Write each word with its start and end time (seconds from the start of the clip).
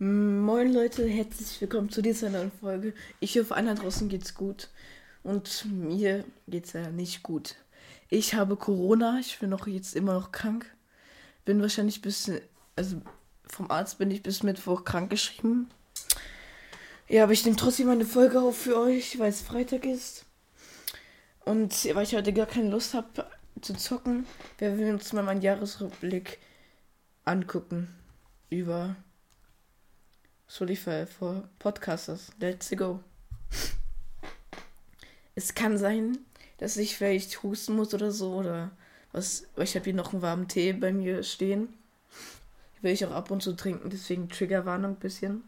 Moin 0.00 0.72
Leute, 0.72 1.08
herzlich 1.08 1.60
willkommen 1.60 1.90
zu 1.90 2.02
dieser 2.02 2.30
neuen 2.30 2.52
Folge. 2.52 2.94
Ich 3.18 3.36
hoffe, 3.36 3.56
allen 3.56 3.74
draußen 3.74 4.08
geht's 4.08 4.32
gut. 4.32 4.68
Und 5.24 5.64
mir 5.64 6.24
geht's 6.46 6.72
ja 6.72 6.88
nicht 6.90 7.24
gut. 7.24 7.56
Ich 8.08 8.34
habe 8.34 8.54
Corona, 8.54 9.18
ich 9.18 9.40
bin 9.40 9.50
noch 9.50 9.66
jetzt 9.66 9.96
immer 9.96 10.14
noch 10.14 10.30
krank. 10.30 10.72
Bin 11.44 11.60
wahrscheinlich 11.60 12.00
bis, 12.00 12.30
also 12.76 13.02
vom 13.44 13.72
Arzt 13.72 13.98
bin 13.98 14.12
ich 14.12 14.22
bis 14.22 14.44
Mittwoch 14.44 14.84
krank 14.84 15.10
geschrieben. 15.10 15.68
Ja, 17.08 17.24
aber 17.24 17.32
ich 17.32 17.44
nehme 17.44 17.56
trotzdem 17.56 17.88
eine 17.88 18.04
Folge 18.04 18.40
auf 18.40 18.56
für 18.56 18.78
euch, 18.78 19.18
weil 19.18 19.30
es 19.30 19.42
Freitag 19.42 19.84
ist. 19.84 20.26
Und 21.44 21.72
weil 21.92 22.04
ich 22.04 22.14
heute 22.14 22.32
gar 22.32 22.46
keine 22.46 22.70
Lust 22.70 22.94
habe 22.94 23.26
zu 23.60 23.74
zocken, 23.74 24.26
werden 24.58 24.78
wir 24.78 24.92
uns 24.92 25.12
mal 25.12 25.24
meinen 25.24 25.42
Jahresrückblick 25.42 26.38
angucken. 27.24 27.88
Über 28.48 28.94
Spotify 30.50 31.06
for 31.06 31.44
Podcasters. 31.58 32.32
Let's 32.40 32.70
go. 32.70 33.00
Es 35.34 35.54
kann 35.54 35.78
sein, 35.78 36.18
dass 36.56 36.76
ich 36.76 36.96
vielleicht 36.96 37.42
husten 37.42 37.76
muss 37.76 37.94
oder 37.94 38.10
so 38.10 38.34
oder 38.34 38.70
was. 39.12 39.46
Ich 39.56 39.74
habe 39.74 39.84
hier 39.84 39.94
noch 39.94 40.12
einen 40.12 40.22
warmen 40.22 40.48
Tee 40.48 40.72
bei 40.72 40.92
mir 40.92 41.22
stehen. 41.22 41.74
will 42.80 42.92
ich 42.92 43.04
auch 43.04 43.12
ab 43.12 43.30
und 43.30 43.42
zu 43.42 43.52
trinken, 43.54 43.90
deswegen 43.90 44.28
Triggerwarnung 44.28 44.92
ein 44.92 44.98
bisschen. 44.98 45.44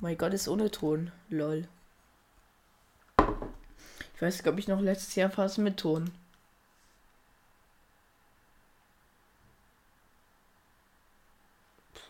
Mein 0.00 0.18
Gott, 0.18 0.34
ist 0.34 0.48
ohne 0.48 0.70
Ton. 0.70 1.12
Lol. 1.28 1.68
Ich 4.16 4.22
weiß, 4.22 4.42
glaube 4.42 4.58
ich, 4.58 4.66
noch 4.66 4.80
letztes 4.80 5.14
Jahr 5.14 5.30
fast 5.30 5.58
mit 5.58 5.76
Ton. 5.76 6.10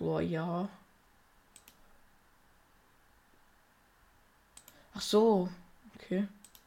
Ja. 0.03 0.69
Ach 4.95 5.01
so. 5.01 5.49
Okay. 5.97 6.27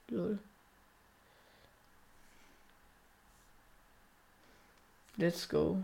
Lol. 0.09 0.39
Let's 5.17 5.47
go. 5.47 5.83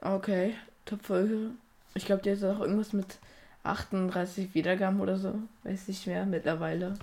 Okay, 0.00 0.54
Top-Folge. 0.84 1.50
Ich 1.94 2.06
glaube, 2.06 2.22
der 2.22 2.34
ist 2.34 2.44
auch 2.44 2.60
irgendwas 2.60 2.92
mit 2.92 3.18
38 3.64 4.54
Wiedergaben 4.54 5.00
oder 5.00 5.18
so. 5.18 5.34
Weiß 5.64 5.88
nicht 5.88 6.06
mehr 6.06 6.24
mittlerweile. 6.26 6.94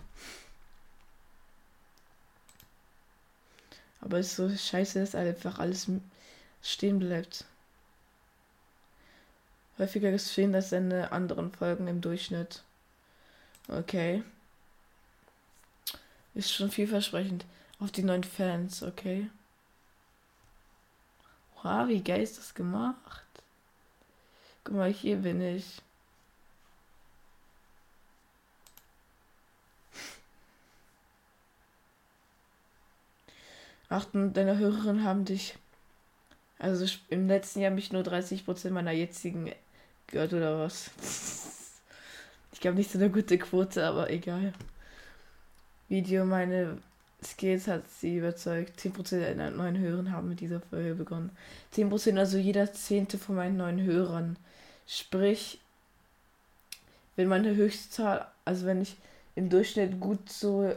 Aber 4.05 4.19
es 4.19 4.27
ist 4.27 4.35
so 4.35 4.55
scheiße, 4.55 4.99
dass 4.99 5.15
einfach 5.15 5.57
alles 5.57 5.87
stehen 6.61 6.99
bleibt. 6.99 7.43
Häufiger 9.79 10.11
geschehen 10.11 10.53
als 10.53 10.69
seine 10.69 11.11
anderen 11.11 11.51
Folgen 11.51 11.87
im 11.87 12.01
Durchschnitt. 12.01 12.61
Okay. 13.67 14.23
Ist 16.35 16.53
schon 16.53 16.69
vielversprechend. 16.69 17.45
Auf 17.79 17.91
die 17.91 18.03
neuen 18.03 18.23
Fans, 18.23 18.83
okay. 18.83 19.29
Wow, 21.63 21.87
wie 21.87 22.01
geil 22.01 22.21
ist 22.21 22.37
das 22.37 22.53
gemacht? 22.53 23.25
Guck 24.63 24.75
mal, 24.75 24.93
hier 24.93 25.17
bin 25.17 25.41
ich. 25.41 25.81
Achten 33.89 34.33
deine 34.33 34.57
Hörerinnen 34.57 35.03
haben 35.03 35.25
dich. 35.25 35.55
Also 36.57 36.85
im 37.09 37.27
letzten 37.27 37.61
Jahr 37.61 37.71
mich 37.71 37.91
nur 37.91 38.03
30% 38.03 38.71
meiner 38.71 38.91
jetzigen 38.91 39.51
gehört 40.07 40.33
oder 40.33 40.59
was. 40.59 40.91
Ich 42.53 42.61
glaube 42.61 42.77
nicht 42.77 42.89
so 42.89 42.97
eine 42.97 43.09
gute 43.09 43.37
Quote, 43.37 43.85
aber 43.85 44.09
egal. 44.09 44.53
Video, 45.89 46.25
meine 46.25 46.77
Skills 47.21 47.67
hat 47.67 47.83
sie 47.89 48.17
überzeugt. 48.17 48.79
10% 48.79 49.19
der 49.19 49.51
neuen 49.51 49.77
Hörer 49.77 50.09
haben 50.09 50.29
mit 50.29 50.39
dieser 50.39 50.61
Folge 50.61 50.95
begonnen. 50.95 51.31
10%, 51.75 52.17
also 52.17 52.37
jeder 52.37 52.71
Zehnte 52.71 53.17
von 53.17 53.35
meinen 53.35 53.57
neuen 53.57 53.83
Hörern. 53.83 54.37
Sprich, 54.87 55.59
wenn 57.17 57.27
meine 57.27 57.55
Höchstzahl, 57.55 58.25
also 58.45 58.65
wenn 58.65 58.81
ich 58.81 58.95
im 59.35 59.49
Durchschnitt 59.49 59.99
gut 59.99 60.29
so 60.29 60.73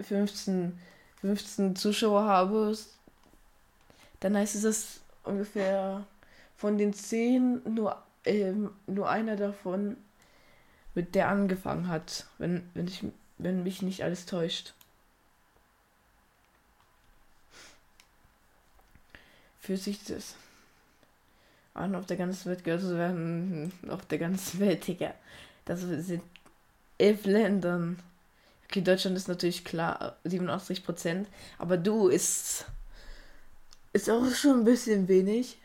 15 0.00 0.78
15 1.20 1.76
Zuschauer 1.76 2.24
habe, 2.24 2.76
dann 4.20 4.36
heißt 4.36 4.54
es, 4.54 4.62
dass 4.62 5.00
ungefähr 5.24 6.06
von 6.56 6.78
den 6.78 6.92
10 6.92 7.62
nur, 7.74 8.00
ähm, 8.24 8.70
nur 8.86 9.08
einer 9.08 9.36
davon 9.36 9.96
mit 10.94 11.14
der 11.14 11.28
angefangen 11.28 11.88
hat, 11.88 12.26
wenn, 12.38 12.68
wenn, 12.74 12.88
ich, 12.88 13.04
wenn 13.38 13.62
mich 13.62 13.82
nicht 13.82 14.02
alles 14.02 14.26
täuscht. 14.26 14.74
Für 19.60 19.76
sich 19.76 20.02
das 20.04 20.34
an 21.74 21.94
auf 21.94 22.06
der 22.06 22.16
ganzen 22.16 22.50
Welt 22.50 22.64
gehört 22.64 22.80
zu 22.80 22.96
werden, 22.96 23.72
auf 23.88 24.04
der 24.06 24.18
ganzen 24.18 24.60
Welt, 24.60 24.86
Digga. 24.86 25.14
Das 25.64 25.80
sind 25.80 26.22
elf 26.98 27.24
Ländern. 27.24 27.98
Okay, 28.68 28.82
Deutschland 28.82 29.16
ist 29.16 29.28
natürlich 29.28 29.64
klar, 29.64 30.18
87 30.24 30.84
Prozent. 30.84 31.28
Aber 31.56 31.76
du 31.78 32.08
ist. 32.08 32.66
Ist 33.94 34.10
auch 34.10 34.30
schon 34.34 34.60
ein 34.60 34.64
bisschen 34.64 35.08
wenig. 35.08 35.58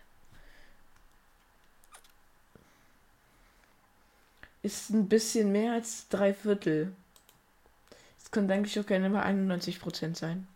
Ist 4.62 4.92
ein 4.92 5.10
bisschen 5.10 5.52
mehr 5.52 5.74
als 5.74 6.08
drei 6.08 6.34
Viertel. 6.34 6.94
Es 8.24 8.32
könnte 8.32 8.54
eigentlich 8.54 8.80
auch 8.80 8.86
gerne 8.86 9.10
mal 9.10 9.24
91 9.24 9.82
Prozent 9.82 10.16
sein. 10.16 10.48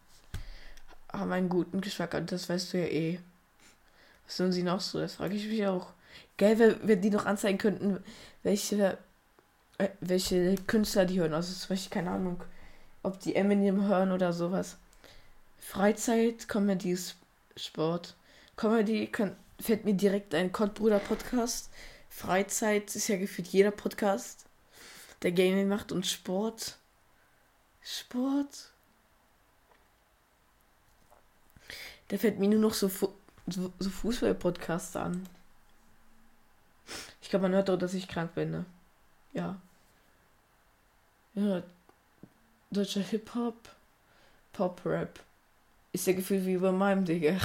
Haben 1.11 1.33
einen 1.33 1.49
guten 1.49 1.81
Geschmack 1.81 2.13
und 2.13 2.31
das 2.31 2.47
weißt 2.47 2.71
du 2.73 2.77
ja 2.77 2.87
eh. 2.87 3.19
Was 4.25 4.37
tun 4.37 4.53
sie 4.53 4.63
noch 4.63 4.79
so? 4.79 4.99
Das 4.99 5.15
frage 5.15 5.35
ich 5.35 5.47
mich 5.47 5.67
auch. 5.67 5.91
Geil, 6.37 6.79
wenn 6.83 7.01
die 7.01 7.09
noch 7.09 7.25
anzeigen 7.25 7.57
könnten, 7.57 8.01
welche 8.43 8.97
welche 9.99 10.55
Künstler 10.67 11.05
die 11.05 11.19
hören. 11.19 11.33
Also 11.33 11.53
zum 11.53 11.69
Beispiel, 11.69 11.91
keine 11.91 12.11
Ahnung, 12.11 12.43
ob 13.03 13.19
die 13.19 13.35
Eminem 13.35 13.85
hören 13.85 14.11
oder 14.11 14.33
sowas. 14.33 14.77
Freizeit, 15.59 16.47
Comedy, 16.47 16.97
Sport. 17.55 18.15
Comedy 18.55 19.07
kann, 19.07 19.35
fällt 19.59 19.85
mir 19.85 19.93
direkt 19.93 20.33
ein 20.33 20.51
Kottbruder 20.51 20.99
Podcast. 20.99 21.69
Freizeit 22.09 22.95
ist 22.95 23.07
ja 23.07 23.17
gefühlt 23.17 23.47
jeder 23.49 23.71
Podcast, 23.71 24.45
der 25.21 25.31
Gaming 25.31 25.67
macht 25.67 25.91
und 25.91 26.07
Sport. 26.07 26.77
Sport. 27.83 28.71
Da 32.07 32.17
fällt 32.17 32.39
mir 32.39 32.47
nur 32.49 32.59
noch 32.59 32.73
so, 32.73 32.89
so, 33.47 33.73
so 33.77 33.89
Fußball-Podcasts 33.89 34.95
an. 34.95 35.27
Ich 37.21 37.29
glaube, 37.29 37.44
man 37.44 37.53
hört 37.53 37.69
doch, 37.69 37.77
dass 37.77 37.94
ich 37.94 38.07
krank 38.07 38.33
bin, 38.33 38.51
ne? 38.51 38.65
Ja. 39.33 39.59
Ja, 41.37 41.61
deutscher 42.71 43.01
Hip-Hop, 43.01 43.69
Pop-Rap. 44.53 45.19
Ist 45.91 46.07
ja 46.07 46.13
gefühlt 46.13 46.47
wie 46.47 46.57
bei 46.57 46.71
meinem, 46.71 47.05
Digga. 47.05 47.37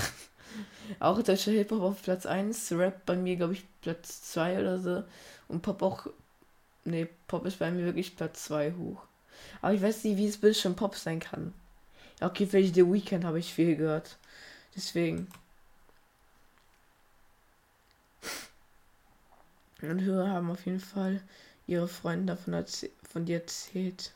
auch 0.99 1.23
deutscher 1.23 1.51
Hip-Hop 1.51 1.83
auf 1.83 2.03
Platz 2.03 2.25
1, 2.25 2.73
Rap 2.73 3.05
bei 3.05 3.17
mir, 3.17 3.37
glaube 3.37 3.53
ich, 3.53 3.65
Platz 3.83 4.23
2 4.33 4.61
oder 4.61 4.79
so. 4.79 5.05
Und 5.47 5.61
Pop 5.61 5.83
auch. 5.83 6.07
Ne, 6.85 7.07
Pop 7.29 7.45
ist 7.45 7.59
bei 7.59 7.71
mir 7.71 7.85
wirklich 7.85 8.17
Platz 8.17 8.45
2 8.45 8.73
hoch. 8.73 9.03
Aber 9.61 9.75
ich 9.75 9.83
weiß 9.83 10.05
nicht, 10.05 10.17
wie 10.17 10.49
es 10.49 10.59
schon 10.59 10.75
Pop 10.75 10.97
sein 10.97 11.21
kann. 11.21 11.53
Ja, 12.19 12.29
okay, 12.29 12.47
vielleicht 12.47 12.75
The 12.75 12.91
Weekend 12.91 13.25
habe 13.25 13.41
ich 13.41 13.53
viel 13.53 13.77
gehört. 13.77 14.17
Deswegen. 14.75 15.29
Und 19.83 20.01
Hörer 20.01 20.31
haben 20.31 20.51
auf 20.51 20.65
jeden 20.65 20.81
Fall 20.81 21.21
ihre 21.67 21.89
Freunde 21.89 22.35
davon 22.35 22.65
von 23.11 23.25
dir 23.25 23.41
erzählt. 23.41 24.13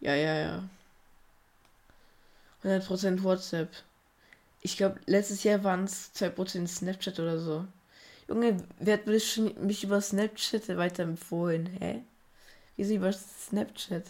Ja, 0.00 0.14
ja, 0.14 0.34
ja. 0.34 0.68
100% 2.62 3.22
WhatsApp. 3.22 3.70
Ich 4.60 4.76
glaube, 4.76 5.00
letztes 5.06 5.42
Jahr 5.44 5.64
waren 5.64 5.84
es 5.84 6.12
2% 6.12 6.68
Snapchat 6.68 7.18
oder 7.18 7.38
so. 7.38 7.66
Junge, 8.28 8.58
wer 8.78 8.94
hat 8.94 9.06
mich 9.06 9.84
über 9.84 10.00
Snapchat 10.00 10.68
weiterempfohlen? 10.68 11.66
Hä? 11.80 12.02
Wieso 12.76 12.94
über 12.94 13.12
Snapchat? 13.12 14.04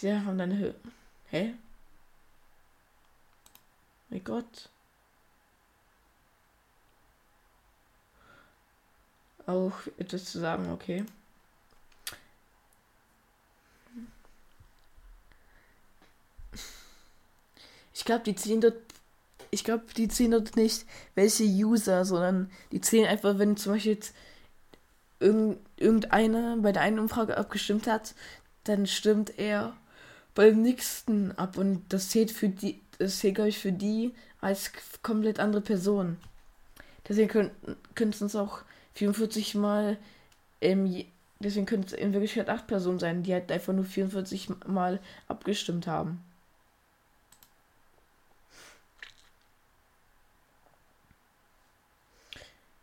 Ja, 0.00 0.24
haben 0.24 0.38
deine 0.38 0.58
Höhe. 0.58 0.74
Hä? 1.30 1.54
Mein 4.10 4.24
Gott. 4.24 4.68
Auch 9.46 9.72
etwas 9.98 10.24
zu 10.24 10.38
sagen, 10.38 10.70
okay. 10.70 11.04
Ich 17.94 18.04
glaube, 18.04 18.24
die 18.24 18.34
ziehen 18.34 18.60
dort. 18.60 18.76
Ich 19.50 19.64
glaube, 19.64 19.84
die 19.96 20.08
ziehen 20.08 20.30
dort 20.30 20.56
nicht 20.56 20.86
welche 21.14 21.44
User, 21.44 22.04
sondern 22.04 22.50
die 22.72 22.80
zählen 22.80 23.06
einfach, 23.06 23.38
wenn 23.38 23.56
zum 23.56 23.74
Beispiel 23.74 23.92
jetzt 23.92 24.14
irgendeiner 25.20 26.56
bei 26.56 26.72
der 26.72 26.82
einen 26.82 26.98
Umfrage 26.98 27.36
abgestimmt 27.36 27.86
hat, 27.86 28.14
dann 28.64 28.86
stimmt 28.86 29.38
er 29.38 29.76
beim 30.34 30.62
nächsten 30.62 31.32
ab 31.32 31.58
und 31.58 31.84
das 31.90 32.08
zählt 32.08 32.30
für 32.30 32.48
die, 32.48 32.80
das 32.98 33.18
zählt 33.18 33.36
glaube 33.36 33.50
ich 33.50 33.58
für 33.58 33.72
die 33.72 34.14
als 34.40 34.72
komplett 35.02 35.38
andere 35.38 35.62
Person. 35.62 36.16
Deswegen 37.08 37.50
können 37.94 38.10
es 38.10 38.22
uns 38.22 38.34
auch 38.34 38.62
44 38.94 39.54
Mal 39.54 39.98
im, 40.60 41.04
deswegen 41.40 41.66
können 41.66 41.84
es 41.84 41.92
in 41.92 42.12
Wirklichkeit 42.12 42.48
8 42.48 42.66
Personen 42.66 42.98
sein, 42.98 43.22
die 43.22 43.32
halt 43.32 43.50
einfach 43.50 43.72
nur 43.72 43.84
44 43.84 44.66
Mal 44.66 45.00
abgestimmt 45.28 45.86
haben. 45.86 46.22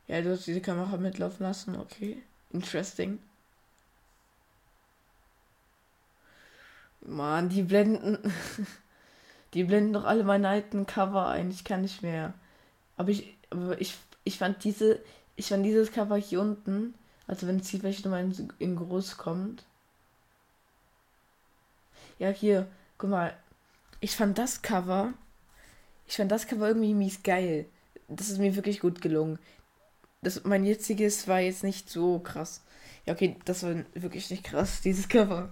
Ja, 0.07 0.21
du 0.21 0.31
hast 0.31 0.47
diese 0.47 0.59
Kamera 0.59 0.97
mitlaufen 0.97 1.45
lassen, 1.45 1.75
okay. 1.75 2.23
Interesting. 2.51 3.19
Mann, 7.01 7.49
die 7.49 7.63
blenden. 7.63 8.17
die 9.53 9.63
blenden 9.63 9.93
doch 9.93 10.05
alle 10.05 10.23
meine 10.23 10.49
alten 10.49 10.85
Cover 10.85 11.27
ein. 11.27 11.51
Ich 11.51 11.63
kann 11.63 11.81
nicht 11.81 12.01
mehr. 12.01 12.33
Aber 12.97 13.09
ich, 13.09 13.37
aber 13.51 13.79
ich, 13.79 13.97
ich 14.23 14.37
fand 14.39 14.63
diese, 14.63 14.99
ich 15.39 15.47
fand 15.47 15.65
dieses 15.65 15.91
Cover 15.91 16.17
hier 16.17 16.41
unten, 16.41 16.93
also 17.27 17.47
wenn 17.47 17.57
es 17.59 17.69
hier 17.69 17.79
vielleicht 17.79 18.05
nochmal 18.05 18.23
in, 18.23 18.53
in 18.59 18.75
groß 18.75 19.17
kommt. 19.17 19.65
Ja, 22.19 22.29
hier, 22.29 22.67
guck 22.97 23.09
mal. 23.09 23.35
Ich 24.01 24.15
fand 24.15 24.37
das 24.37 24.61
Cover, 24.61 25.13
ich 26.07 26.15
fand 26.17 26.31
das 26.31 26.47
Cover 26.47 26.67
irgendwie 26.67 26.93
mies 26.93 27.23
geil. 27.23 27.65
Das 28.07 28.29
ist 28.29 28.39
mir 28.39 28.55
wirklich 28.55 28.79
gut 28.79 29.01
gelungen 29.01 29.39
das, 30.21 30.43
mein 30.43 30.65
jetziges 30.65 31.27
war 31.27 31.39
jetzt 31.39 31.63
nicht 31.63 31.89
so 31.89 32.19
krass. 32.19 32.63
Ja, 33.05 33.13
okay, 33.13 33.37
das 33.45 33.63
war 33.63 33.75
wirklich 33.93 34.29
nicht 34.29 34.43
krass, 34.43 34.81
dieses 34.83 35.07
Cover. 35.07 35.51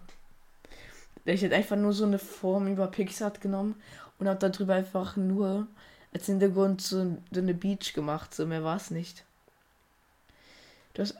Ich 1.25 1.41
hätte 1.41 1.55
einfach 1.55 1.75
nur 1.75 1.93
so 1.93 2.05
eine 2.05 2.19
Form 2.19 2.67
über 2.67 2.87
Pixar 2.87 3.31
genommen 3.31 3.75
und 4.17 4.27
habe 4.27 4.49
darüber 4.49 4.75
einfach 4.75 5.17
nur 5.17 5.67
als 6.13 6.25
Hintergrund 6.25 6.81
so 6.81 7.17
eine 7.35 7.53
Beach 7.53 7.93
gemacht. 7.93 8.33
So 8.33 8.45
mehr 8.45 8.63
war 8.63 8.77
es 8.77 8.91
nicht. 8.91 9.25
Du 10.97 11.03
hast 11.03 11.15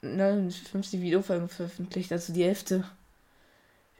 59 0.00 0.98
Videofolgen 1.02 1.50
veröffentlicht, 1.50 2.10
also 2.10 2.32
die 2.32 2.44
Hälfte. 2.44 2.90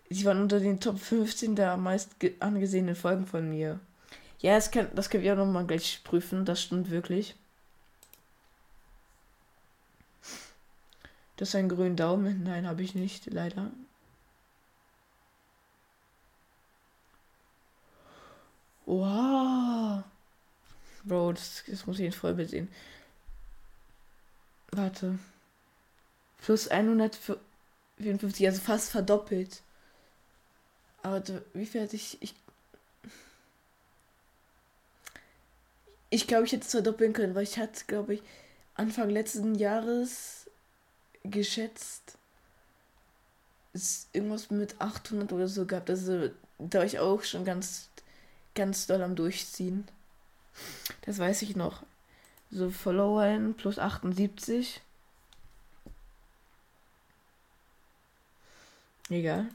Sie 0.08 0.24
waren 0.24 0.40
unter 0.40 0.60
den 0.60 0.80
Top 0.80 0.98
15 0.98 1.56
der 1.56 1.76
meist 1.76 2.12
angesehenen 2.38 2.96
Folgen 2.96 3.26
von 3.26 3.46
mir. 3.46 3.80
Ja, 4.38 4.54
das, 4.54 4.70
kann, 4.70 4.88
das 4.94 5.10
können 5.10 5.22
wir 5.22 5.34
auch 5.34 5.36
nochmal 5.36 5.66
gleich 5.66 6.00
prüfen, 6.04 6.46
das 6.46 6.62
stimmt 6.62 6.88
wirklich. 6.88 7.34
Das 11.36 11.50
ist 11.50 11.54
ein 11.54 11.68
grünen 11.68 11.96
Daumen. 11.96 12.44
Nein, 12.44 12.66
habe 12.66 12.82
ich 12.82 12.94
nicht, 12.94 13.26
leider. 13.26 13.70
Wow. 18.86 20.02
Bro, 21.04 21.32
das, 21.32 21.62
das 21.66 21.86
muss 21.86 21.98
ich 21.98 22.06
in 22.06 22.12
Vollbild 22.12 22.48
sehen. 22.48 22.68
Warte. 24.72 25.18
Plus 26.38 26.68
154, 26.68 28.46
also 28.46 28.60
fast 28.60 28.90
verdoppelt. 28.90 29.62
Aber 31.02 31.22
wie 31.54 31.66
viel 31.66 31.82
hatte 31.82 31.96
ich. 31.96 32.18
Ich, 32.20 32.34
ich 36.10 36.26
glaube, 36.26 36.44
ich 36.44 36.52
hätte 36.52 36.64
es 36.64 36.70
verdoppeln 36.70 37.12
können, 37.12 37.34
weil 37.34 37.44
ich 37.44 37.58
hatte, 37.58 37.84
glaube 37.86 38.14
ich, 38.14 38.22
Anfang 38.74 39.10
letzten 39.10 39.54
Jahres 39.54 40.48
geschätzt 41.24 42.16
ist 43.72 44.08
irgendwas 44.12 44.50
mit 44.50 44.80
800 44.80 45.32
oder 45.32 45.48
so 45.48 45.66
gehabt. 45.66 45.90
Also 45.90 46.30
da 46.58 46.80
war 46.80 46.86
ich 46.86 46.98
auch 46.98 47.22
schon 47.22 47.44
ganz, 47.44 47.88
ganz 48.54 48.86
doll 48.86 49.02
am 49.02 49.16
Durchziehen. 49.16 49.86
Das 51.02 51.18
weiß 51.18 51.42
ich 51.42 51.56
noch. 51.56 51.82
So 52.50 52.70
Followern 52.70 53.54
plus 53.54 53.78
78. 53.78 54.80
Egal. 59.08 59.48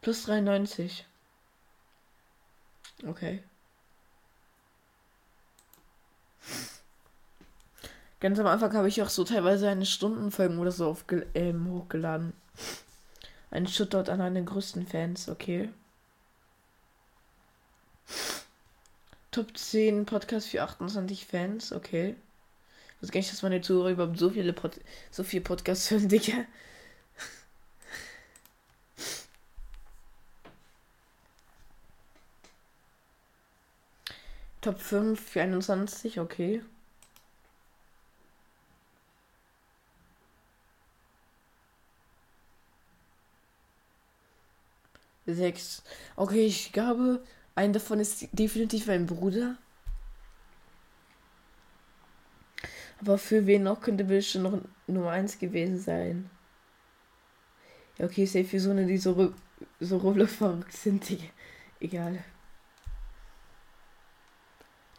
Plus 0.00 0.24
93. 0.24 1.04
Okay. 3.06 3.42
Ganz 8.20 8.38
am 8.38 8.46
Anfang 8.46 8.72
habe 8.74 8.88
ich 8.88 9.02
auch 9.02 9.08
so 9.08 9.24
teilweise 9.24 9.68
eine 9.68 9.86
Stundenfolgen 9.86 10.58
oder 10.58 10.70
so 10.70 10.88
aufge 10.88 11.26
ähm, 11.34 11.68
hochgeladen. 11.68 12.32
Ein 13.50 13.66
Shoutout 13.66 14.10
an 14.10 14.18
meine 14.18 14.44
größten 14.44 14.86
Fans, 14.86 15.28
okay. 15.28 15.70
Top 19.32 19.56
10 19.56 20.06
Podcast 20.06 20.48
für 20.48 20.62
28 20.62 21.26
Fans, 21.26 21.72
okay. 21.72 22.14
Ich 22.96 23.02
weiß 23.02 23.10
gar 23.12 23.18
nicht, 23.20 23.32
dass 23.32 23.42
meine 23.42 23.60
Zuhörer 23.62 23.90
überhaupt 23.90 24.18
so 24.18 24.30
viele 24.30 24.52
Pod 24.52 24.78
so 25.10 25.24
viel 25.24 25.40
Podcasts 25.40 25.90
hören, 25.90 26.08
Digga. 26.08 26.44
Top 34.62 34.80
5 34.80 35.20
für 35.20 35.42
21, 35.42 36.18
okay. 36.20 36.62
Sechs. 45.26 45.82
Okay, 46.16 46.46
ich 46.46 46.72
glaube, 46.72 47.22
ein 47.54 47.72
davon 47.72 48.00
ist 48.00 48.28
definitiv 48.32 48.86
mein 48.86 49.06
Bruder. 49.06 49.56
Aber 53.00 53.18
für 53.18 53.46
wen 53.46 53.64
noch 53.64 53.80
könnte 53.80 54.04
bestimmt 54.04 54.44
noch 54.44 54.60
Nummer 54.86 55.10
1 55.10 55.38
gewesen 55.38 55.78
sein? 55.78 56.30
Ja, 57.98 58.06
okay, 58.06 58.26
safe 58.26 58.44
für 58.44 58.60
so 58.60 58.70
eine, 58.70 58.86
die 58.86 58.96
so, 58.96 59.34
so 59.80 59.96
Roblox 59.96 60.36
verrückt 60.36 60.72
sind. 60.72 61.04
Egal. 61.80 62.22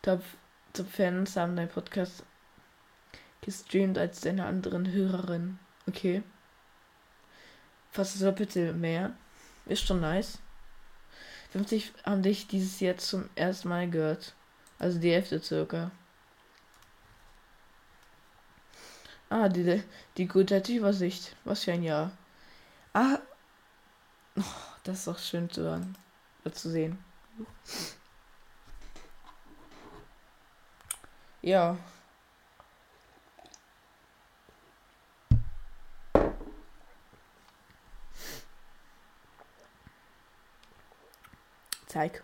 Top, 0.02 0.22
Top 0.74 0.88
Fans 0.90 1.38
haben 1.38 1.56
dein 1.56 1.70
Podcast 1.70 2.26
gestreamt 3.40 3.98
als 3.98 4.20
deine 4.20 4.46
anderen 4.46 4.92
Hörerinnen. 4.92 5.60
Okay. 5.88 6.24
Fast 7.90 8.22
doppelte 8.22 8.74
mehr. 8.74 9.16
Ist 9.66 9.88
schon 9.88 10.02
nice. 10.02 10.43
50 11.54 11.94
haben 12.04 12.24
dich 12.24 12.48
dieses 12.48 12.80
Jahr 12.80 12.98
zum 12.98 13.30
ersten 13.36 13.70
Mal 13.70 13.88
gehört. 13.88 14.34
Also 14.80 15.00
die 15.00 15.12
Hälfte 15.12 15.40
circa. 15.40 15.92
Ah, 19.30 19.50
die, 19.50 19.84
die 20.18 20.28
gute 20.28 20.58
Übersicht. 20.68 21.36
Was 21.44 21.64
für 21.64 21.74
ein 21.74 21.84
Jahr. 21.84 22.12
Ah. 22.94 23.20
Oh, 24.36 24.42
das 24.84 25.00
ist 25.00 25.08
doch 25.08 25.20
schön 25.20 25.48
zu 25.50 25.62
hören. 25.62 25.96
Zu 26.52 26.72
sehen. 26.72 26.98
Ja. 31.44 31.78
Zeig. 41.94 42.24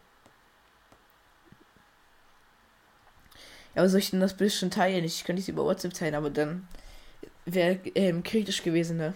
Ja, 3.75 3.83
aber 3.83 3.89
soll 3.89 3.99
ich 3.99 4.09
denn 4.09 4.19
das 4.19 4.35
Bild 4.35 4.51
schon 4.51 4.71
teilen? 4.71 5.05
Ich 5.05 5.23
könnte 5.25 5.43
es 5.43 5.47
über 5.47 5.63
WhatsApp 5.63 5.93
teilen, 5.93 6.15
aber 6.15 6.31
dann 6.31 6.67
wäre 7.45 7.75
ähm, 7.93 8.23
kritisch 8.23 8.63
gewesen, 8.63 8.97
ne? 8.97 9.13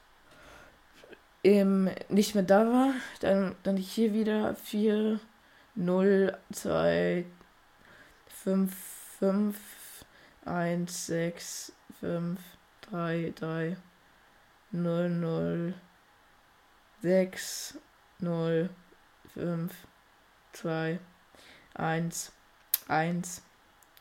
ähm, 1.44 1.90
nicht 2.08 2.34
mehr 2.34 2.44
da 2.44 2.66
war. 2.66 2.94
Dann, 3.20 3.54
dann 3.62 3.76
hier 3.76 4.12
wieder 4.12 4.54
4, 4.56 5.20
0, 5.76 6.38
2, 6.52 7.24
5, 8.28 8.74
5, 9.18 9.56
1, 10.44 11.06
6, 11.06 11.72
5, 12.00 12.40
3, 12.90 13.32
3, 13.36 13.76
0, 14.72 15.10
0, 15.10 15.74
6, 17.02 17.78
0, 18.18 18.70
5, 19.34 19.72
2, 20.52 20.98
1, 21.74 22.32
1, 22.88 23.42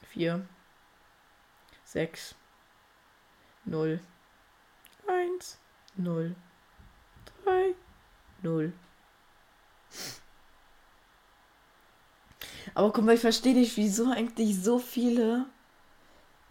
4, 0.10 0.48
6, 1.84 2.36
0, 3.66 4.00
1, 5.08 5.58
0, 5.98 6.36
3, 7.44 7.76
0. 8.44 8.74
Aber 12.74 12.92
guck 12.92 13.06
mal, 13.06 13.16
ich 13.16 13.22
verstehe 13.22 13.54
nicht, 13.54 13.78
wieso 13.78 14.12
eigentlich 14.12 14.62
so 14.62 14.80
viele 14.80 15.46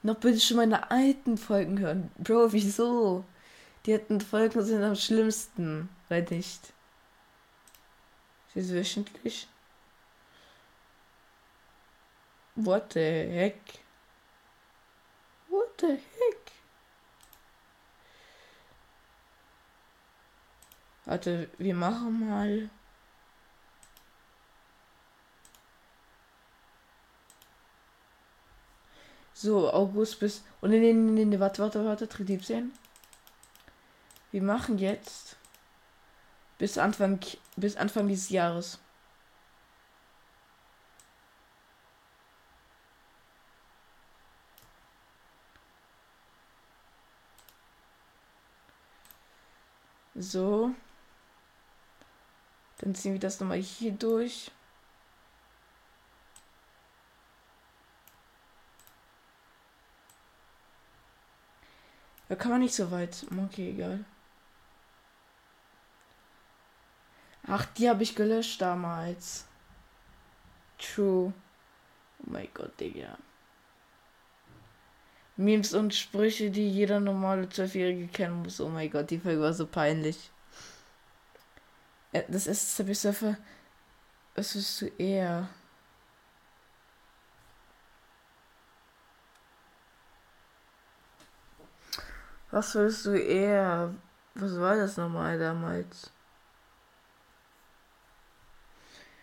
noch 0.02 0.16
bitte 0.16 0.38
schon 0.38 0.58
meine 0.58 0.90
alten 0.90 1.38
Folgen 1.38 1.78
hören. 1.78 2.10
Bro, 2.18 2.52
wieso? 2.52 3.24
Die 3.86 3.92
alten 3.94 4.20
Folgen 4.20 4.62
sind 4.62 4.82
am 4.82 4.96
schlimmsten. 4.96 5.88
Weil 6.08 6.22
nicht. 6.24 6.72
Sie 8.52 8.60
ist 8.60 8.72
wöchentlich. 8.72 9.48
What 12.54 12.92
the 12.92 13.00
heck? 13.00 13.60
What 15.48 15.80
the 15.80 15.88
heck? 15.88 16.43
Warte, 21.06 21.48
wir 21.58 21.74
machen 21.74 22.28
mal. 22.28 22.70
So, 29.34 29.70
August 29.72 30.20
bis. 30.20 30.42
Und 30.60 30.70
oh, 30.70 30.78
nee, 30.78 30.92
nee, 30.92 31.24
nee, 31.24 31.40
warte, 31.40 31.62
warte, 31.62 31.84
warte, 31.84 32.08
Tritt 32.08 32.28
17. 32.28 32.72
Wir 34.32 34.42
machen 34.42 34.78
jetzt 34.78 35.36
bis 36.58 36.78
Anfang 36.78 37.20
bis 37.56 37.76
Anfang 37.76 38.08
dieses 38.08 38.30
Jahres. 38.30 38.78
So. 50.16 50.74
Dann 52.84 52.94
ziehen 52.94 53.14
wir 53.14 53.20
das 53.20 53.40
nochmal 53.40 53.62
hier 53.62 53.92
durch. 53.92 54.50
Da 62.28 62.36
kann 62.36 62.50
man 62.50 62.60
nicht 62.60 62.74
so 62.74 62.90
weit. 62.90 63.26
Okay, 63.46 63.70
egal. 63.70 64.04
Ach, 67.46 67.64
die 67.64 67.88
habe 67.88 68.02
ich 68.02 68.14
gelöscht 68.14 68.60
damals. 68.60 69.46
True. 70.76 71.32
Oh 72.18 72.24
mein 72.26 72.48
Gott, 72.52 72.78
Digga. 72.78 73.16
Memes 75.36 75.72
und 75.72 75.94
Sprüche, 75.94 76.50
die 76.50 76.68
jeder 76.68 77.00
normale 77.00 77.48
Zwölfjährige 77.48 78.08
kennen 78.08 78.42
muss. 78.42 78.60
Oh 78.60 78.68
mein 78.68 78.90
Gott, 78.90 79.10
die 79.10 79.18
Folge 79.18 79.40
war 79.40 79.54
so 79.54 79.66
peinlich. 79.66 80.30
Das 82.28 82.46
ist 82.46 82.76
Surfer. 82.76 83.36
Was 84.36 84.52
bist 84.52 84.80
du 84.80 84.86
eher? 84.98 85.48
Was 92.52 92.74
willst 92.76 93.06
du 93.06 93.20
eher? 93.20 93.94
Was 94.36 94.56
war 94.60 94.76
das 94.76 94.96
nochmal 94.96 95.38
damals? 95.38 96.12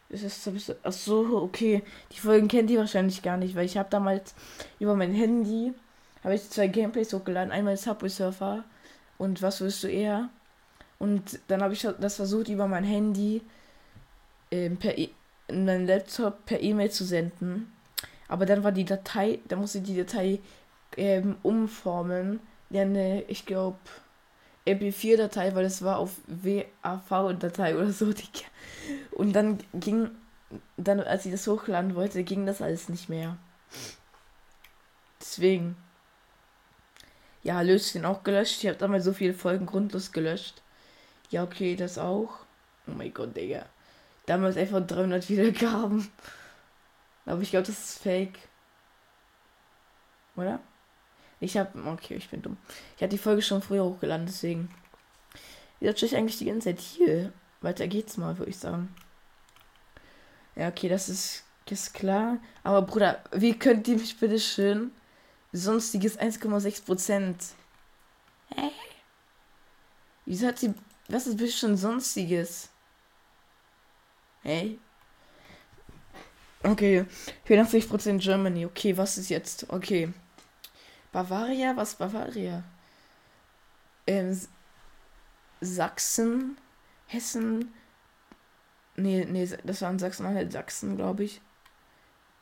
Ist 0.09 0.23
es 0.23 0.45
ein 0.47 0.53
bisschen. 0.55 0.75
Ach 0.83 0.91
so, 0.91 1.41
okay. 1.41 1.83
Die 2.11 2.19
Folgen 2.19 2.49
kennt 2.49 2.69
ihr 2.69 2.79
wahrscheinlich 2.79 3.21
gar 3.21 3.37
nicht, 3.37 3.55
weil 3.55 3.65
ich 3.65 3.77
habe 3.77 3.89
damals 3.89 4.35
über 4.79 4.95
mein 4.95 5.13
Handy 5.13 5.73
habe 6.23 6.35
ich 6.35 6.49
zwei 6.49 6.67
Gameplays 6.67 7.13
hochgeladen. 7.13 7.53
Einmal 7.53 7.77
Subway 7.77 8.09
Surfer 8.09 8.65
und 9.17 9.41
was 9.41 9.61
willst 9.61 9.83
du 9.83 9.87
eher? 9.87 10.29
Und 11.01 11.39
dann 11.47 11.63
habe 11.63 11.73
ich 11.73 11.81
das 11.81 12.15
versucht 12.15 12.49
über 12.49 12.67
mein 12.67 12.83
Handy 12.83 13.41
ähm, 14.51 14.77
per 14.77 14.97
e 14.97 15.09
in 15.47 15.65
meinen 15.65 15.85
Laptop 15.85 16.45
per 16.45 16.61
E-Mail 16.61 16.91
zu 16.91 17.03
senden. 17.03 17.73
Aber 18.27 18.45
dann 18.45 18.63
war 18.63 18.71
die 18.71 18.85
Datei, 18.85 19.39
da 19.47 19.57
musste 19.57 19.81
die 19.81 19.97
Datei 19.97 20.39
ähm, 20.95 21.35
umformen 21.43 22.39
ja, 22.71 22.85
ne, 22.85 23.23
ich 23.27 23.45
glaube 23.45 23.77
MP4-Datei, 24.65 25.53
weil 25.55 25.65
es 25.65 25.81
war 25.81 25.97
auf 25.97 26.15
WAV-Datei 26.27 27.75
oder 27.75 27.91
so. 27.91 28.13
Und 29.11 29.33
dann 29.33 29.59
ging, 29.73 30.09
dann 30.77 31.01
als 31.01 31.25
ich 31.25 31.31
das 31.31 31.47
hochladen 31.47 31.95
wollte, 31.95 32.23
ging 32.23 32.45
das 32.45 32.61
alles 32.61 32.87
nicht 32.89 33.09
mehr. 33.09 33.37
Deswegen. 35.19 35.75
Ja, 37.43 37.61
Löschen 37.61 38.05
auch 38.05 38.23
gelöscht. 38.23 38.63
Ich 38.63 38.67
habe 38.67 38.77
damals 38.77 39.03
so 39.03 39.13
viele 39.13 39.33
Folgen 39.33 39.65
grundlos 39.65 40.11
gelöscht. 40.11 40.61
Ja, 41.31 41.43
okay, 41.43 41.75
das 41.75 41.97
auch. 41.97 42.29
Oh 42.87 42.91
mein 42.91 43.13
Gott, 43.13 43.35
Digga. 43.35 43.65
Damals 44.25 44.57
einfach 44.57 44.85
300 44.85 45.27
Wiedergaben. 45.29 46.11
Aber 47.25 47.41
ich 47.41 47.49
glaube, 47.49 47.67
das 47.67 47.79
ist 47.79 48.03
fake. 48.03 48.37
Oder? 50.35 50.59
Ich 51.39 51.57
habe. 51.57 51.81
Okay, 51.89 52.15
ich 52.15 52.29
bin 52.29 52.41
dumm. 52.41 52.57
Ich 52.95 53.01
hatte 53.01 53.09
die 53.09 53.17
Folge 53.17 53.41
schon 53.41 53.61
früher 53.61 53.83
hochgeladen, 53.83 54.25
deswegen. 54.25 54.69
Jetzt 55.79 55.97
stehe 55.97 56.11
ich 56.11 56.17
eigentlich 56.17 56.37
die 56.37 56.45
ganze 56.45 56.69
Zeit 56.69 56.79
hier. 56.79 57.33
Weiter 57.61 57.87
geht's 57.87 58.17
mal, 58.17 58.37
würde 58.37 58.51
ich 58.51 58.57
sagen. 58.57 58.93
Ja, 60.55 60.67
okay, 60.67 60.89
das 60.89 61.09
ist, 61.09 61.43
ist 61.69 61.93
klar. 61.93 62.37
Aber 62.63 62.81
Bruder, 62.81 63.23
wie 63.31 63.57
könnt 63.57 63.87
ihr 63.87 63.97
mich 63.97 64.19
bitte 64.19 64.39
schön? 64.39 64.91
Sonstiges 65.53 66.19
1,6 66.19 66.85
Prozent. 66.85 67.45
Hä? 68.53 68.69
Wieso 70.25 70.47
hat 70.47 70.59
sie. 70.59 70.73
Was 71.11 71.27
ist 71.27 71.37
bitte 71.37 71.51
schon 71.51 71.75
Sonstiges? 71.75 72.69
Hey? 74.43 74.79
Okay, 76.63 77.05
84% 77.47 78.17
Germany. 78.19 78.65
Okay, 78.65 78.95
was 78.95 79.17
ist 79.17 79.29
jetzt? 79.29 79.69
Okay. 79.69 80.13
Bavaria? 81.11 81.75
Was 81.75 81.95
Bavaria? 81.95 82.63
Ähm, 84.07 84.39
Sachsen, 85.59 86.57
Hessen. 87.07 87.73
Nee, 88.95 89.25
nee, 89.25 89.49
das 89.65 89.81
waren 89.81 89.99
Sachsen-Anhalt, 89.99 90.51
Sachsen, 90.53 90.95
glaube 90.95 91.25
ich. 91.25 91.41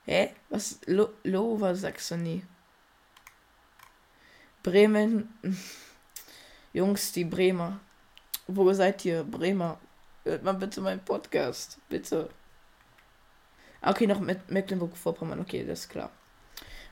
Hä? 0.05 0.33
Was? 0.49 0.79
Lo 0.85 1.09
Lower 1.23 1.75
Saxony. 1.75 2.43
Bremen. 4.61 5.33
Jungs, 6.73 7.11
die 7.13 7.25
Bremer. 7.25 7.79
Wo 8.51 8.73
seid 8.73 9.05
ihr? 9.05 9.23
Bremer. 9.23 9.79
hört 10.23 10.43
mal 10.43 10.53
bitte 10.53 10.81
meinen 10.81 11.05
Podcast. 11.05 11.77
Bitte. 11.87 12.29
Okay, 13.81 14.07
noch 14.07 14.19
mit 14.19 14.49
Mecklenburg-Vorpommern. 14.49 15.39
Okay, 15.39 15.63
das 15.63 15.81
ist 15.81 15.89
klar. 15.89 16.09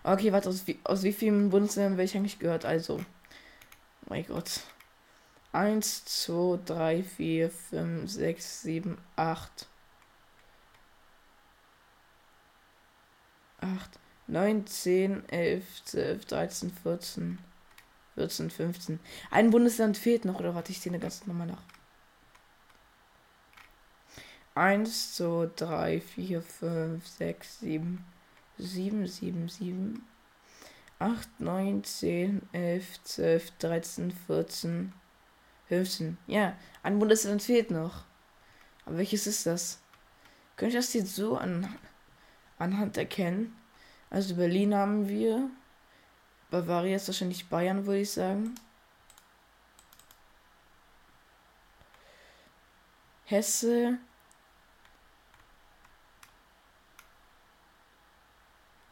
Okay, 0.04 0.32
warte, 0.32 0.50
aus 0.50 0.68
wie, 0.68 0.80
aus 0.84 1.02
wie 1.02 1.12
vielen 1.12 1.50
Bundesländern 1.50 1.98
welche 1.98 2.20
eigentlich 2.20 2.38
gehört? 2.38 2.64
Also. 2.64 2.98
Oh 2.98 4.10
mein 4.10 4.26
Gott. 4.28 4.62
1, 5.52 6.06
2, 6.06 6.60
3, 6.64 7.04
4, 7.04 7.50
5, 7.50 8.12
6, 8.12 8.62
7, 8.62 8.98
8. 9.16 9.68
8, 13.62 14.00
9, 14.28 14.68
10, 14.68 15.30
11, 15.30 15.84
12, 15.86 16.26
13, 16.26 16.72
14, 16.72 17.40
14, 18.18 18.50
15. 18.50 19.00
Ein 19.30 19.52
Bundesland 19.52 19.96
fehlt 19.96 20.26
noch, 20.26 20.40
oder 20.40 20.56
warte, 20.56 20.72
ich 20.72 20.80
sehe 20.80 20.92
eine 20.92 21.00
ganze 21.00 21.28
Nummer 21.28 21.46
nach. 21.46 21.62
1, 24.56 25.14
2, 25.14 25.52
3, 25.56 26.02
4, 26.02 26.42
5, 26.42 27.08
6, 27.08 27.60
7, 27.60 28.06
7, 28.58 29.06
7, 29.06 29.48
7, 29.48 30.04
8, 30.98 31.40
9, 31.40 31.84
10, 31.84 32.42
11, 32.54 33.04
12, 33.04 33.52
13, 33.60 34.12
14, 34.12 34.94
15. 35.68 36.18
Ja, 36.26 36.58
ein 36.82 36.98
Bundesland 36.98 37.44
fehlt 37.44 37.70
noch. 37.70 38.04
Aber 38.86 38.98
welches 38.98 39.28
ist 39.28 39.46
das? 39.46 39.80
Könnte 40.56 40.80
ich 40.80 40.84
das 40.84 40.94
jetzt 40.96 41.16
so 41.16 41.38
an, 41.38 41.72
anhand 42.58 42.98
erkennen? 42.98 43.56
Also 44.10 44.36
Berlin 44.36 44.74
haben 44.74 45.08
wir. 45.08 45.52
Bavaria 46.50 46.96
ist 46.96 47.08
wahrscheinlich 47.08 47.50
Bayern, 47.50 47.86
würde 47.86 48.02
ich 48.02 48.12
sagen. 48.12 48.56
Hesse. 53.26 53.98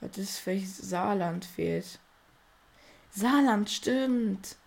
Was 0.01 0.17
ist 0.17 0.39
vielleicht 0.39 0.67
Saarland 0.67 1.45
fehlt? 1.45 1.99
Saarland, 3.11 3.69
stimmt. 3.69 4.57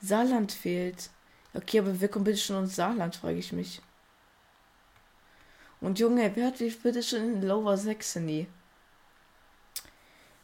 Saarland 0.00 0.50
fehlt. 0.50 1.10
Okay, 1.54 1.78
aber 1.78 2.00
wer 2.00 2.08
kommt 2.08 2.24
bitte 2.24 2.38
schon 2.38 2.64
aus 2.64 2.74
Saarland, 2.74 3.14
frage 3.14 3.38
ich 3.38 3.52
mich. 3.52 3.80
Und 5.80 6.00
Junge, 6.00 6.34
wer 6.34 6.48
hat 6.48 6.60
mich 6.60 6.82
bitte 6.82 7.02
schon 7.02 7.34
in 7.34 7.42
Lower 7.42 7.76
Saxony? 7.76 8.48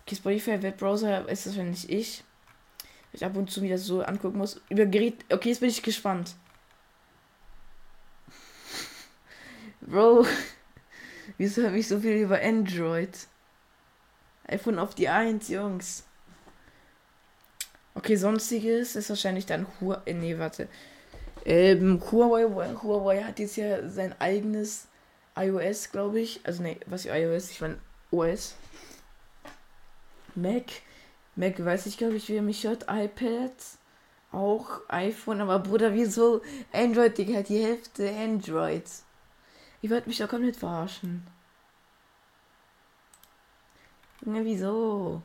Okay, 0.07 0.17
Spotify 0.17 0.63
Webbrowser 0.63 1.29
ist 1.29 1.47
das 1.47 1.57
wahrscheinlich 1.57 1.89
ich. 1.89 2.25
Ich 3.15 3.25
ab 3.25 3.37
und 3.37 3.51
zu 3.51 3.67
das 3.67 3.85
so 3.85 4.03
angucken 4.03 4.39
muss. 4.39 4.61
Über 4.69 4.87
Gerät. 4.87 5.25
Okay, 5.31 5.51
jetzt 5.51 5.61
bin 5.61 5.71
ich 5.71 5.83
gespannt. 5.83 6.35
Bro, 9.81 10.27
wieso 11.39 11.65
habe 11.65 11.79
ich 11.79 11.89
so 11.89 12.01
viel 12.01 12.17
über 12.17 12.41
Android? 12.43 13.29
iPhone 14.47 14.79
auf 14.79 14.95
die 14.95 15.09
1, 15.09 15.49
Jungs. 15.49 16.05
Okay, 17.95 18.17
sonstiges 18.17 18.97
ist 18.97 19.09
wahrscheinlich 19.09 19.47
dann 19.47 19.67
Huawei. 19.81 20.03
Äh, 20.05 20.15
nee, 20.15 20.39
warte. 20.39 20.69
Ähm, 21.47 22.03
Huawei, 22.11 22.45
Huawei 22.83 23.23
hat 23.23 23.39
jetzt 23.39 23.57
ja 23.57 23.89
sein 23.89 24.15
eigenes 24.21 24.89
iOS, 25.37 25.93
glaube 25.93 26.21
ich. 26.21 26.41
Also, 26.45 26.63
nee, 26.63 26.79
was 26.87 27.05
ist 27.07 27.13
iOS? 27.15 27.51
Ich 27.51 27.61
meine 27.61 27.79
OS. 28.11 28.57
Mac. 30.37 30.65
Mac 31.37 31.65
weiß 31.65 31.87
ich, 31.87 31.99
glaube 31.99 32.17
ich, 32.17 32.29
wie 32.29 32.37
er 32.37 32.43
mich 32.43 32.65
hört. 32.65 32.85
iPad. 32.89 33.53
Auch 34.33 34.81
iPhone. 34.89 35.41
Aber 35.41 35.59
Bruder, 35.59 35.95
wieso? 35.95 36.43
Android, 36.73 37.17
Digga, 37.17 37.43
die 37.43 37.63
Hälfte 37.63 38.11
Android. 38.17 38.85
Ich 39.83 39.91
wollte 39.91 40.09
mich 40.09 40.19
doch 40.19 40.29
komplett 40.29 40.57
verarschen. 40.57 41.27
Ja, 44.25 44.45
wieso? 44.45 45.23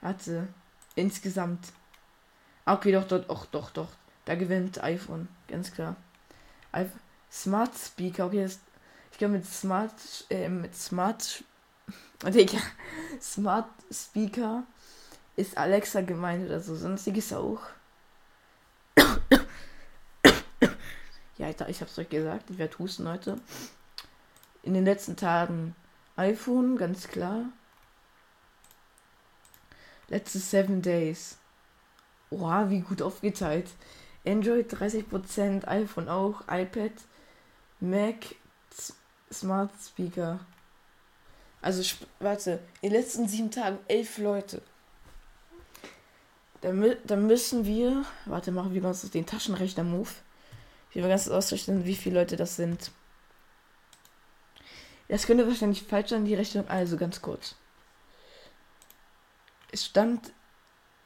Warte. 0.00 0.48
Insgesamt. 0.94 1.72
Okay, 2.64 2.92
doch, 2.92 3.06
doch, 3.06 3.24
doch, 3.24 3.46
doch, 3.46 3.70
doch. 3.70 3.88
Da 4.24 4.34
gewinnt 4.34 4.82
iPhone. 4.82 5.28
Ganz 5.48 5.72
klar. 5.72 5.96
Smart 7.30 7.74
Speaker. 7.76 8.26
Okay, 8.26 8.42
das, 8.42 8.60
ich 9.16 9.18
glaube 9.18 9.32
mit 9.32 9.46
Smart, 9.46 9.94
äh, 10.28 10.50
mit 10.50 10.76
Smart, 10.76 11.42
Digga, 12.22 12.58
Smart 13.18 13.70
Speaker 13.90 14.64
ist 15.36 15.56
Alexa 15.56 16.02
gemeint 16.02 16.44
oder 16.44 16.60
so. 16.60 16.76
Sonstiges 16.76 17.32
auch. 17.32 17.60
ja, 21.38 21.48
ich, 21.48 21.58
ich 21.66 21.80
hab's 21.80 21.98
euch 21.98 22.10
gesagt. 22.10 22.50
Ich 22.50 22.58
werde 22.58 22.78
husten 22.78 23.08
heute. 23.08 23.40
In 24.62 24.74
den 24.74 24.84
letzten 24.84 25.16
Tagen 25.16 25.74
iPhone, 26.16 26.76
ganz 26.76 27.08
klar. 27.08 27.46
Letzte 30.08 30.40
Seven 30.40 30.82
Days. 30.82 31.38
Oha, 32.28 32.68
wie 32.68 32.80
gut 32.80 33.00
aufgeteilt. 33.00 33.70
Android 34.26 34.70
30%, 34.70 35.66
iPhone 35.68 36.10
auch, 36.10 36.42
iPad, 36.50 36.92
Mac, 37.80 38.34
Smart 39.32 39.70
Speaker. 39.82 40.40
Also, 41.62 41.82
warte, 42.20 42.60
in 42.80 42.90
den 42.90 43.00
letzten 43.00 43.28
sieben 43.28 43.50
Tagen 43.50 43.78
elf 43.88 44.18
Leute. 44.18 44.62
Dann, 46.60 46.96
dann 47.04 47.26
müssen 47.26 47.66
wir, 47.66 48.04
warte, 48.24 48.52
machen 48.52 48.74
wir 48.74 48.80
ganz 48.80 49.08
den 49.10 49.26
Taschenrechner-Move. 49.26 50.10
Ich 50.90 50.96
will 50.96 51.08
ganz 51.08 51.28
ausrechnen, 51.28 51.84
wie 51.84 51.94
viele 51.94 52.20
Leute 52.20 52.36
das 52.36 52.56
sind. 52.56 52.90
Das 55.08 55.26
könnte 55.26 55.46
wahrscheinlich 55.46 55.82
falsch 55.82 56.10
sein, 56.10 56.24
die 56.24 56.34
Rechnung. 56.34 56.68
Also 56.68 56.96
ganz 56.96 57.20
kurz 57.20 57.56
es 59.76 59.84
stand 59.84 60.32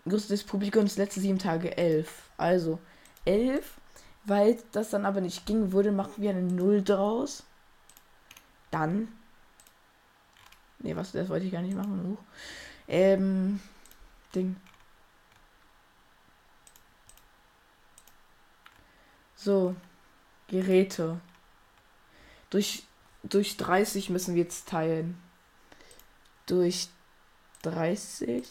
Größe 0.08 0.28
des 0.28 0.44
Publikums 0.44 0.96
letzte 0.96 1.20
sieben 1.20 1.38
Tage 1.38 1.76
elf. 1.76 2.30
Also 2.36 2.78
elf, 3.24 3.80
weil 4.24 4.58
das 4.72 4.90
dann 4.90 5.04
aber 5.04 5.20
nicht 5.20 5.44
ging, 5.44 5.72
würde, 5.72 5.92
machen 5.92 6.14
wir 6.22 6.30
eine 6.30 6.42
Null 6.42 6.82
draus. 6.82 7.44
Dann. 8.70 9.08
Ne, 10.80 10.96
was, 10.96 11.12
das 11.12 11.28
wollte 11.28 11.46
ich 11.46 11.52
gar 11.52 11.62
nicht 11.62 11.76
machen. 11.76 12.12
Uh. 12.12 12.16
Ähm. 12.88 13.60
Ding. 14.34 14.56
So. 19.36 19.74
Geräte. 20.48 21.20
Durch, 22.50 22.82
durch 23.22 23.56
30 23.56 24.10
müssen 24.10 24.34
wir 24.34 24.42
jetzt 24.42 24.68
teilen. 24.68 25.20
Durch 26.46 26.88
30. 27.62 28.48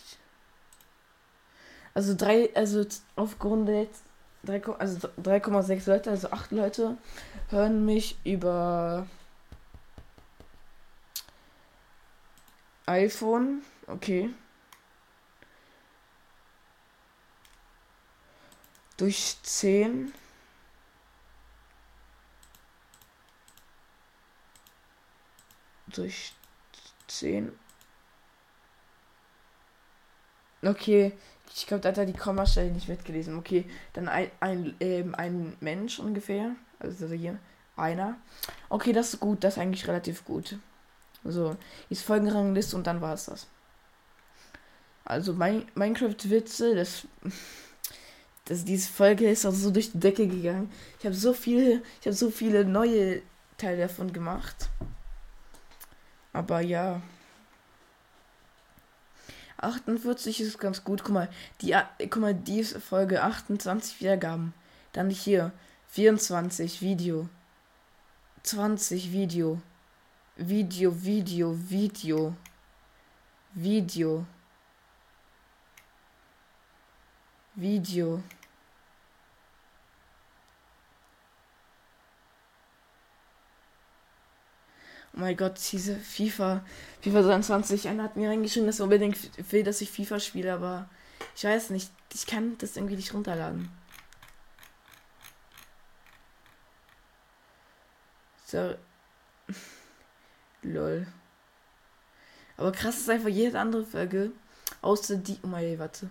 Also 1.93 2.15
drei, 2.15 2.49
also 2.55 2.85
aufgrund 3.15 3.67
jetzt 3.67 4.03
3, 4.45 4.63
also 4.77 5.09
3,6 5.21 5.89
Leute, 5.89 6.11
also 6.11 6.31
8 6.31 6.51
Leute 6.51 6.97
hören 7.49 7.85
mich 7.85 8.17
über 8.23 9.07
iPhone. 12.89 13.61
Okay. 13.87 14.29
Durch 18.97 19.37
10. 19.43 20.13
Durch 25.87 26.33
10 27.07 27.51
Okay, 30.61 31.13
ich 31.55 31.67
glaube, 31.67 31.81
da 31.81 31.89
hat 31.89 31.97
er 31.97 32.05
die 32.05 32.13
Kommastelle 32.13 32.71
nicht 32.71 32.89
mitgelesen. 32.89 33.37
Okay, 33.37 33.65
dann 33.93 34.09
ein, 34.09 34.29
ein, 34.41 34.75
ähm, 34.81 35.15
ein 35.15 35.55
Mensch 35.61 35.99
ungefähr. 35.99 36.55
Also 36.79 37.07
hier, 37.07 37.39
einer. 37.77 38.17
Okay, 38.69 38.91
das 38.91 39.13
ist 39.13 39.19
gut, 39.21 39.43
das 39.43 39.53
ist 39.55 39.59
eigentlich 39.59 39.87
relativ 39.87 40.25
gut. 40.25 40.57
So, 41.23 41.57
ist 41.89 42.03
Folgenrangliste 42.03 42.75
und 42.75 42.87
dann 42.87 43.01
war 43.01 43.13
es 43.13 43.25
das. 43.25 43.47
Also 45.05 45.33
mein, 45.33 45.65
Minecraft-Witze, 45.75 46.75
das, 46.75 47.07
das. 48.45 48.63
Diese 48.63 48.89
Folge 48.91 49.29
ist 49.29 49.45
auch 49.45 49.53
so 49.53 49.71
durch 49.71 49.91
die 49.91 49.99
Decke 49.99 50.27
gegangen. 50.27 50.71
Ich 50.99 51.05
habe 51.05 51.15
so 51.15 51.33
viele, 51.33 51.81
ich 51.99 52.05
habe 52.05 52.13
so 52.13 52.29
viele 52.29 52.63
neue 52.63 53.21
Teile 53.57 53.81
davon 53.81 54.13
gemacht. 54.13 54.69
Aber 56.31 56.61
ja. 56.61 57.01
48 59.57 60.39
ist 60.39 60.59
ganz 60.59 60.83
gut. 60.83 61.03
Guck 61.03 61.13
mal, 61.13 61.29
die, 61.61 61.75
guck 61.99 62.17
mal, 62.17 62.33
die 62.33 62.63
Folge 62.63 63.23
28 63.23 63.99
Wiedergaben. 63.99 64.53
Dann 64.93 65.09
hier 65.09 65.51
24 65.89 66.81
Video. 66.81 67.27
20 68.43 69.11
Video. 69.11 69.59
Video, 70.41 70.89
Video, 70.91 71.53
Video. 71.53 72.33
Video. 73.53 74.25
Video. 77.55 78.23
Oh 85.13 85.19
mein 85.19 85.35
Gott, 85.35 85.59
diese 85.73 85.97
FIFA, 85.97 86.63
FIFA 87.01 87.21
23, 87.21 87.89
einer 87.89 88.03
hat 88.03 88.15
mir 88.15 88.29
reingeschrieben, 88.29 88.67
dass 88.67 88.79
er 88.79 88.85
unbedingt 88.85 89.17
will, 89.51 89.63
dass 89.63 89.81
ich 89.81 89.91
FIFA 89.91 90.21
spiele, 90.21 90.53
aber 90.53 90.89
ich 91.35 91.43
weiß 91.43 91.71
nicht, 91.71 91.91
ich 92.13 92.25
kann 92.25 92.57
das 92.59 92.77
irgendwie 92.77 92.95
nicht 92.95 93.13
runterladen. 93.13 93.69
So, 98.45 98.75
Lol. 100.61 101.07
Aber 102.57 102.71
krass 102.71 102.97
ist 102.97 103.09
einfach 103.09 103.29
jede 103.29 103.59
andere 103.59 103.85
Folge. 103.85 104.31
Außer 104.81 105.17
die. 105.17 105.39
Oh 105.43 105.47
mein 105.47 105.79
warte. 105.79 106.09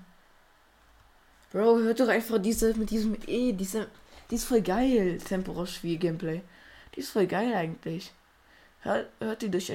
Bro, 1.53 1.79
hört 1.79 2.01
doch 2.01 2.09
einfach 2.09 2.39
diese 2.39 2.75
mit 2.75 2.91
diesem 2.91 3.17
E. 3.27 3.53
Diese, 3.53 3.89
die 4.31 4.35
ist 4.35 4.45
voll 4.45 4.63
geil. 4.63 5.19
Temporal-Spiel-Gameplay. 5.19 6.43
Die 6.95 7.01
ist 7.01 7.11
voll 7.11 7.27
geil 7.27 7.55
eigentlich. 7.55 8.13
Hört, 8.81 9.09
hört 9.21 9.43
die 9.43 9.51
durch. 9.51 9.73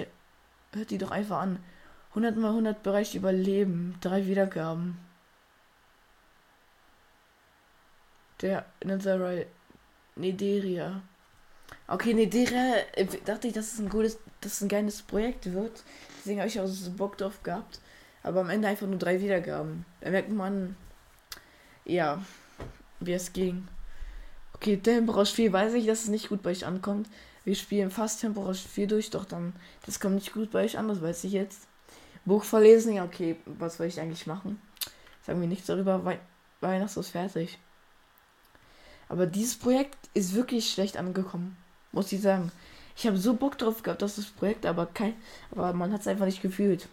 Hört 0.73 0.89
die 0.89 0.97
doch 0.97 1.11
einfach 1.11 1.39
an. 1.39 1.63
100 2.09 2.37
mal 2.37 2.49
100 2.49 2.83
Bereich 2.83 3.15
überleben. 3.15 3.95
Drei 4.01 4.25
Wiedergaben. 4.27 4.97
Der 8.41 8.65
Nazarite 8.83 9.47
Nederia. 10.15 11.01
Okay, 11.87 12.13
Nederia 12.13 12.75
äh, 12.93 13.05
dachte 13.25 13.47
ich, 13.47 13.53
dass 13.53 13.73
es 13.73 13.79
ein 13.79 13.89
gutes, 13.89 14.17
dass 14.41 14.53
es 14.53 14.61
ein 14.61 14.69
geiles 14.69 15.01
Projekt 15.01 15.51
wird. 15.53 15.83
Deswegen 16.19 16.39
habe 16.39 16.47
ich 16.47 16.59
auch 16.59 16.67
so 16.67 16.91
Bock 16.91 17.17
drauf 17.17 17.43
gehabt. 17.43 17.79
Aber 18.23 18.41
am 18.41 18.49
Ende 18.49 18.67
einfach 18.67 18.87
nur 18.87 18.97
drei 18.97 19.19
Wiedergaben. 19.19 19.85
Da 19.99 20.09
merkt 20.09 20.31
man, 20.31 20.75
ja, 21.85 22.23
wie 22.99 23.13
es 23.13 23.33
ging. 23.33 23.67
Okay, 24.53 24.77
Tempo 24.77 25.25
4 25.25 25.51
weiß 25.51 25.73
ich, 25.73 25.85
dass 25.85 26.03
es 26.03 26.07
nicht 26.07 26.29
gut 26.29 26.41
bei 26.41 26.51
euch 26.51 26.65
ankommt. 26.65 27.09
Wir 27.43 27.55
spielen 27.55 27.91
fast 27.91 28.21
Tempo 28.21 28.53
4 28.53 28.87
durch, 28.87 29.09
doch 29.09 29.25
dann, 29.25 29.53
das 29.85 29.99
kommt 29.99 30.15
nicht 30.15 30.31
gut 30.31 30.51
bei 30.51 30.63
euch 30.63 30.77
an, 30.77 30.87
das 30.87 31.01
weiß 31.01 31.25
ich 31.25 31.33
jetzt. 31.33 31.67
Buch 32.23 32.45
verlesen, 32.45 32.93
ja, 32.93 33.03
okay, 33.03 33.35
was 33.45 33.77
soll 33.77 33.87
ich 33.87 33.99
eigentlich 33.99 34.25
machen? 34.27 34.61
Sagen 35.25 35.41
wir 35.41 35.47
nichts 35.47 35.67
darüber, 35.67 36.05
We 36.05 36.17
Weihnachts 36.61 36.95
ist 36.95 37.09
fertig. 37.09 37.59
Aber 39.13 39.27
dieses 39.27 39.55
Projekt 39.55 40.09
ist 40.15 40.33
wirklich 40.33 40.73
schlecht 40.73 40.97
angekommen, 40.97 41.55
muss 41.91 42.11
ich 42.11 42.19
sagen. 42.19 42.51
Ich 42.97 43.05
habe 43.05 43.15
so 43.15 43.35
Bock 43.35 43.59
drauf 43.59 43.83
gehabt, 43.83 44.01
dass 44.01 44.15
das 44.15 44.25
Projekt, 44.25 44.65
aber 44.65 44.87
kein, 44.87 45.13
aber 45.51 45.71
man 45.73 45.93
hat 45.93 46.01
es 46.01 46.07
einfach 46.07 46.25
nicht 46.25 46.41
gefühlt. 46.41 46.89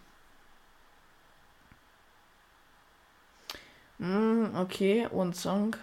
Mm, 3.96 4.54
okay, 4.54 5.06
und 5.06 5.34
Song. 5.34 5.76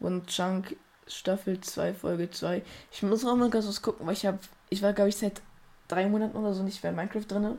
Und 0.00 0.26
Chunk 0.26 0.76
Staffel 1.06 1.62
2, 1.62 1.94
Folge 1.94 2.30
2. 2.30 2.62
Ich 2.92 3.02
muss 3.02 3.24
auch 3.24 3.36
mal 3.36 3.48
ganz 3.48 3.66
was 3.66 3.80
gucken, 3.80 4.06
weil 4.06 4.12
ich 4.12 4.26
habe, 4.26 4.38
ich 4.68 4.82
war 4.82 4.92
glaube 4.92 5.08
ich 5.08 5.16
seit 5.16 5.40
drei 5.88 6.06
Monaten 6.06 6.36
oder 6.36 6.52
so 6.52 6.62
nicht 6.62 6.82
mehr 6.82 6.90
in 6.90 6.96
Minecraft 6.96 7.24
drin. 7.26 7.58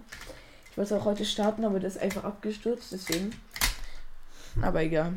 Ich 0.70 0.78
wollte 0.78 0.96
auch 0.96 1.06
heute 1.06 1.26
starten, 1.26 1.66
aber 1.66 1.80
das 1.80 1.96
ist 1.96 2.04
einfach 2.04 2.24
abgestürzt, 2.24 2.92
deswegen. 2.92 3.32
Aber 4.62 4.84
egal. 4.84 5.14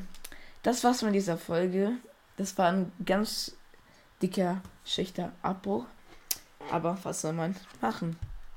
Das 0.62 0.84
war's 0.84 1.02
mit 1.02 1.14
dieser 1.14 1.38
Folge. 1.38 1.92
Das 2.36 2.56
war 2.58 2.72
ein 2.72 2.92
ganz 3.04 3.56
dicker, 4.20 4.60
schlechter 4.84 5.32
Abbruch. 5.42 5.84
Aber 6.70 6.98
was 7.02 7.22
soll 7.22 7.32
man 7.32 7.56
machen? 7.80 8.16